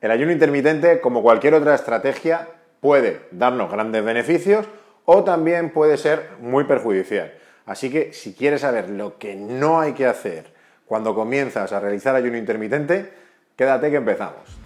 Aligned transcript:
El 0.00 0.10
ayuno 0.10 0.32
intermitente, 0.32 1.00
como 1.00 1.22
cualquier 1.22 1.54
otra 1.54 1.74
estrategia, 1.74 2.48
puede 2.80 3.22
darnos 3.30 3.70
grandes 3.70 4.04
beneficios 4.04 4.66
o 5.04 5.24
también 5.24 5.70
puede 5.70 5.96
ser 5.96 6.30
muy 6.40 6.64
perjudicial. 6.64 7.32
Así 7.66 7.90
que 7.90 8.12
si 8.12 8.34
quieres 8.34 8.60
saber 8.60 8.88
lo 8.88 9.18
que 9.18 9.34
no 9.34 9.80
hay 9.80 9.92
que 9.92 10.06
hacer 10.06 10.46
cuando 10.86 11.14
comienzas 11.14 11.72
a 11.72 11.80
realizar 11.80 12.14
ayuno 12.14 12.36
intermitente, 12.36 13.12
quédate 13.56 13.90
que 13.90 13.96
empezamos. 13.96 14.57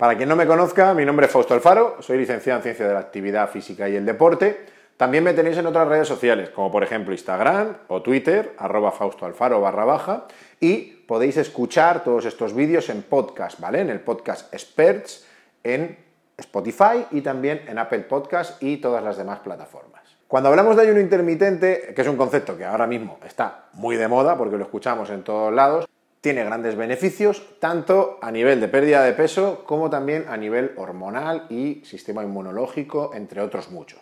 Para 0.00 0.16
quien 0.16 0.30
no 0.30 0.34
me 0.34 0.46
conozca, 0.46 0.94
mi 0.94 1.04
nombre 1.04 1.26
es 1.26 1.32
Fausto 1.32 1.52
Alfaro, 1.52 1.98
soy 2.00 2.16
licenciado 2.16 2.60
en 2.60 2.62
Ciencia 2.62 2.88
de 2.88 2.94
la 2.94 3.00
Actividad 3.00 3.50
Física 3.50 3.86
y 3.86 3.96
el 3.96 4.06
Deporte. 4.06 4.64
También 4.96 5.22
me 5.22 5.34
tenéis 5.34 5.58
en 5.58 5.66
otras 5.66 5.86
redes 5.86 6.08
sociales, 6.08 6.48
como 6.48 6.72
por 6.72 6.82
ejemplo 6.82 7.12
Instagram 7.12 7.76
o 7.88 8.00
Twitter, 8.00 8.54
arroba 8.56 8.92
Fausto 8.92 9.26
Alfaro 9.26 9.60
barra 9.60 9.84
baja, 9.84 10.24
y 10.58 11.04
podéis 11.06 11.36
escuchar 11.36 12.02
todos 12.02 12.24
estos 12.24 12.54
vídeos 12.54 12.88
en 12.88 13.02
podcast, 13.02 13.60
¿vale? 13.60 13.82
En 13.82 13.90
el 13.90 14.00
podcast 14.00 14.50
Experts, 14.54 15.26
en 15.62 15.98
Spotify 16.38 17.04
y 17.10 17.20
también 17.20 17.60
en 17.68 17.78
Apple 17.78 18.00
Podcast 18.00 18.62
y 18.62 18.78
todas 18.78 19.04
las 19.04 19.18
demás 19.18 19.40
plataformas. 19.40 20.00
Cuando 20.26 20.48
hablamos 20.48 20.76
de 20.76 20.82
ayuno 20.84 21.00
intermitente, 21.00 21.92
que 21.94 22.00
es 22.00 22.08
un 22.08 22.16
concepto 22.16 22.56
que 22.56 22.64
ahora 22.64 22.86
mismo 22.86 23.18
está 23.26 23.64
muy 23.74 23.96
de 23.96 24.08
moda 24.08 24.38
porque 24.38 24.56
lo 24.56 24.62
escuchamos 24.62 25.10
en 25.10 25.24
todos 25.24 25.52
lados, 25.52 25.86
tiene 26.20 26.44
grandes 26.44 26.76
beneficios 26.76 27.42
tanto 27.60 28.18
a 28.20 28.30
nivel 28.30 28.60
de 28.60 28.68
pérdida 28.68 29.02
de 29.02 29.12
peso 29.12 29.64
como 29.64 29.88
también 29.88 30.26
a 30.28 30.36
nivel 30.36 30.72
hormonal 30.76 31.46
y 31.48 31.82
sistema 31.84 32.22
inmunológico, 32.22 33.12
entre 33.14 33.40
otros 33.40 33.70
muchos. 33.70 34.00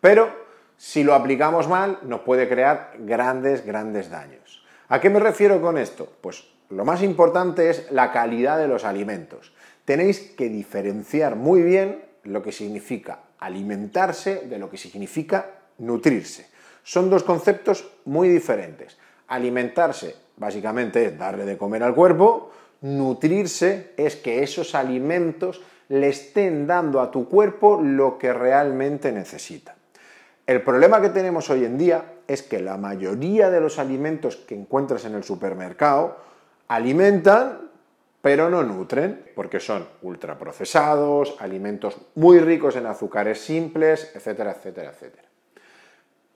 Pero 0.00 0.30
si 0.76 1.04
lo 1.04 1.14
aplicamos 1.14 1.68
mal 1.68 1.98
nos 2.02 2.20
puede 2.20 2.48
crear 2.48 2.92
grandes, 2.98 3.64
grandes 3.64 4.10
daños. 4.10 4.64
¿A 4.88 5.00
qué 5.00 5.08
me 5.08 5.20
refiero 5.20 5.62
con 5.62 5.78
esto? 5.78 6.12
Pues 6.20 6.44
lo 6.68 6.84
más 6.84 7.02
importante 7.02 7.70
es 7.70 7.90
la 7.90 8.12
calidad 8.12 8.58
de 8.58 8.68
los 8.68 8.84
alimentos. 8.84 9.54
Tenéis 9.84 10.20
que 10.20 10.48
diferenciar 10.48 11.36
muy 11.36 11.62
bien 11.62 12.04
lo 12.24 12.42
que 12.42 12.52
significa 12.52 13.20
alimentarse 13.38 14.46
de 14.46 14.58
lo 14.58 14.70
que 14.70 14.78
significa 14.78 15.50
nutrirse. 15.78 16.48
Son 16.82 17.10
dos 17.10 17.22
conceptos 17.22 17.90
muy 18.04 18.28
diferentes. 18.28 18.98
Alimentarse 19.28 20.16
básicamente 20.36 21.06
es 21.06 21.18
darle 21.18 21.44
de 21.44 21.56
comer 21.56 21.82
al 21.82 21.94
cuerpo, 21.94 22.50
nutrirse 22.80 23.92
es 23.96 24.16
que 24.16 24.42
esos 24.42 24.74
alimentos 24.74 25.62
le 25.88 26.08
estén 26.08 26.66
dando 26.66 27.00
a 27.00 27.10
tu 27.10 27.28
cuerpo 27.28 27.80
lo 27.80 28.18
que 28.18 28.32
realmente 28.32 29.12
necesita. 29.12 29.74
El 30.46 30.62
problema 30.62 31.00
que 31.00 31.08
tenemos 31.08 31.48
hoy 31.50 31.64
en 31.64 31.78
día 31.78 32.04
es 32.26 32.42
que 32.42 32.60
la 32.60 32.76
mayoría 32.76 33.50
de 33.50 33.60
los 33.60 33.78
alimentos 33.78 34.36
que 34.36 34.54
encuentras 34.54 35.04
en 35.04 35.14
el 35.14 35.24
supermercado 35.24 36.18
alimentan, 36.68 37.70
pero 38.20 38.50
no 38.50 38.62
nutren, 38.62 39.24
porque 39.34 39.60
son 39.60 39.86
ultraprocesados, 40.02 41.36
alimentos 41.40 41.96
muy 42.14 42.40
ricos 42.40 42.76
en 42.76 42.86
azúcares 42.86 43.40
simples, 43.40 44.10
etcétera, 44.14 44.52
etcétera, 44.52 44.90
etcétera. 44.90 45.33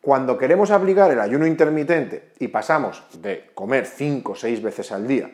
Cuando 0.01 0.39
queremos 0.39 0.71
aplicar 0.71 1.11
el 1.11 1.21
ayuno 1.21 1.47
intermitente 1.47 2.31
y 2.39 2.49
pasamos 2.49 3.03
de 3.21 3.51
comer 3.55 3.85
5 3.85 4.33
o 4.33 4.37
6 4.37 4.63
veces 4.63 4.93
al 4.93 5.09
día 5.09 5.31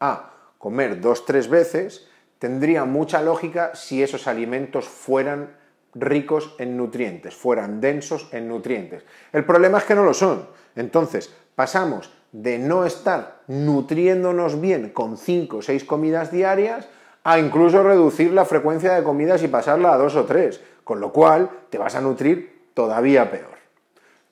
a 0.00 0.32
comer 0.58 1.00
2-3 1.00 1.48
veces, 1.48 2.08
tendría 2.38 2.84
mucha 2.84 3.22
lógica 3.22 3.74
si 3.74 4.02
esos 4.02 4.26
alimentos 4.26 4.88
fueran 4.88 5.56
ricos 5.94 6.54
en 6.58 6.76
nutrientes, 6.76 7.34
fueran 7.34 7.80
densos 7.80 8.28
en 8.32 8.48
nutrientes. 8.48 9.04
El 9.32 9.44
problema 9.44 9.78
es 9.78 9.84
que 9.84 9.94
no 9.94 10.04
lo 10.04 10.14
son. 10.14 10.46
Entonces, 10.74 11.32
pasamos 11.54 12.12
de 12.32 12.58
no 12.58 12.84
estar 12.84 13.42
nutriéndonos 13.46 14.60
bien 14.60 14.90
con 14.90 15.18
5 15.18 15.58
o 15.58 15.62
6 15.62 15.84
comidas 15.84 16.32
diarias 16.32 16.88
a 17.22 17.38
incluso 17.38 17.82
reducir 17.82 18.32
la 18.32 18.44
frecuencia 18.44 18.94
de 18.94 19.02
comidas 19.02 19.42
y 19.42 19.48
pasarla 19.48 19.92
a 19.92 19.98
2 19.98 20.16
o 20.16 20.24
3, 20.24 20.60
con 20.84 21.00
lo 21.00 21.12
cual 21.12 21.50
te 21.70 21.78
vas 21.78 21.94
a 21.94 22.00
nutrir 22.00 22.70
todavía 22.74 23.30
peor. 23.30 23.59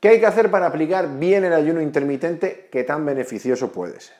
¿Qué 0.00 0.10
hay 0.10 0.20
que 0.20 0.26
hacer 0.26 0.48
para 0.48 0.66
aplicar 0.66 1.18
bien 1.18 1.44
el 1.44 1.52
ayuno 1.52 1.82
intermitente 1.82 2.68
que 2.70 2.84
tan 2.84 3.04
beneficioso 3.04 3.72
puede 3.72 3.98
ser? 3.98 4.16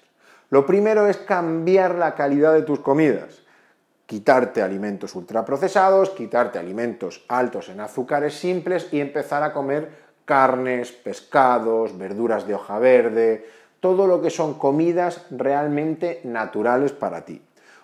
Lo 0.51 0.67
primero 0.67 1.07
es 1.07 1.19
cambiar 1.19 1.95
la 1.95 2.17
calidad 2.17 2.53
de 2.55 2.63
tus 2.63 2.81
comidas. 2.81 3.43
Quitarte 4.05 4.61
alimentos 4.61 5.15
ultraprocesados, 5.15 6.11
quitarte 6.11 6.59
alimentos 6.59 7.25
altos 7.29 7.69
en 7.69 7.79
azúcares 7.79 8.35
simples 8.35 8.89
y 8.91 9.01
empezar 9.01 9.45
a 9.45 9.53
comer 9.53 10.09
carnes, 10.25 10.91
pescados, 10.91 11.97
verduras 11.97 12.45
de 12.45 12.55
hoja 12.55 12.81
verde, 12.81 13.47
todo 13.79 14.09
lo 14.09 14.21
que 14.21 14.31
son 14.31 14.55
comidas 14.55 15.27
realmente 15.31 16.23
naturales 16.25 16.91
para 16.91 17.25
ti. 17.25 17.41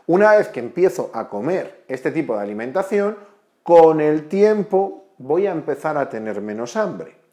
Una 0.09 0.35
vez 0.35 0.49
que 0.49 0.59
empiezo 0.59 1.13
a 1.15 1.29
comer 1.29 1.85
este 1.87 2.11
tipo 2.11 2.35
de 2.35 2.43
alimentación, 2.43 3.17
con 3.63 4.01
el 4.01 4.27
tiempo 4.27 5.05
voy 5.19 5.47
a 5.47 5.53
empezar 5.53 5.97
a 5.97 6.09
tener 6.09 6.41
menos 6.41 6.75
hambre 6.75 7.24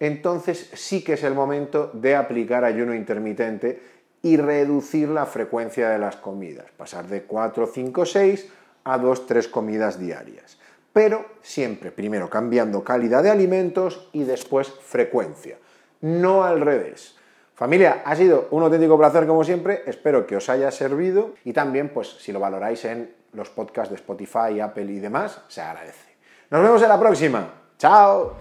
entonces 0.00 0.70
sí 0.74 1.04
que 1.04 1.12
es 1.12 1.22
el 1.22 1.34
momento 1.34 1.90
de 1.92 2.16
aplicar 2.16 2.64
ayuno 2.64 2.94
intermitente 2.94 3.80
y 4.22 4.36
reducir 4.36 5.08
la 5.08 5.26
frecuencia 5.26 5.90
de 5.90 5.98
las 5.98 6.16
comidas, 6.16 6.66
pasar 6.76 7.06
de 7.06 7.22
4, 7.22 7.66
5, 7.66 8.06
6 8.06 8.48
a 8.84 8.98
2, 8.98 9.26
3 9.26 9.48
comidas 9.48 9.98
diarias. 9.98 10.58
Pero 10.92 11.24
siempre, 11.42 11.92
primero 11.92 12.28
cambiando 12.28 12.82
calidad 12.82 13.22
de 13.22 13.30
alimentos 13.30 14.08
y 14.12 14.24
después 14.24 14.70
frecuencia, 14.70 15.58
no 16.00 16.44
al 16.44 16.60
revés. 16.60 17.16
Familia, 17.54 18.02
ha 18.06 18.16
sido 18.16 18.48
un 18.52 18.62
auténtico 18.62 18.98
placer 18.98 19.26
como 19.26 19.44
siempre, 19.44 19.82
espero 19.86 20.26
que 20.26 20.36
os 20.36 20.48
haya 20.48 20.70
servido 20.70 21.34
y 21.44 21.52
también 21.52 21.90
pues 21.90 22.08
si 22.08 22.32
lo 22.32 22.40
valoráis 22.40 22.86
en 22.86 23.14
los 23.34 23.50
podcasts 23.50 23.90
de 23.90 23.96
Spotify, 23.96 24.60
Apple 24.60 24.90
y 24.90 24.98
demás, 24.98 25.42
se 25.48 25.60
agradece. 25.60 26.16
Nos 26.48 26.62
vemos 26.62 26.82
en 26.82 26.88
la 26.88 26.98
próxima. 26.98 27.52
Chao. 27.78 28.36